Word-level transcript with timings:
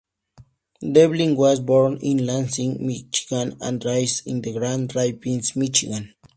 Devlin 0.91 1.35
was 1.35 1.59
born 1.59 1.97
in 1.97 2.25
Lansing, 2.25 2.83
Michigan 2.83 3.55
and 3.61 3.85
raised 3.85 4.25
in 4.25 4.41
Grand 4.41 4.95
Rapids, 4.95 5.55
Michigan. 5.55 6.15